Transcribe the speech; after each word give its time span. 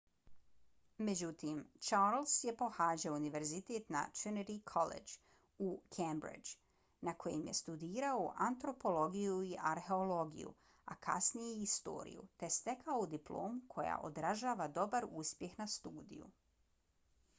međutim 1.07 1.57
charles 1.87 2.31
je 2.43 2.53
pohađao 2.61 3.15
univerzitet 3.17 3.91
na 3.95 3.99
trinity 4.21 4.55
collegeu 4.71 5.27
u 5.65 5.67
cambridgeu 5.97 7.03
na 7.09 7.13
kojem 7.25 7.43
je 7.49 7.53
studirao 7.59 8.25
antropologiju 8.47 9.35
i 9.49 9.53
arheologiju 9.73 10.53
a 10.85 10.95
kasnije 11.09 11.51
i 11.53 11.59
historiju 11.61 12.25
te 12.45 12.49
stekao 12.57 13.05
diplomu 13.13 13.61
koja 13.75 13.99
odražava 14.11 14.67
dobar 14.81 15.05
uspjeh 15.25 15.53
na 15.65 15.69
studiju 15.77 16.31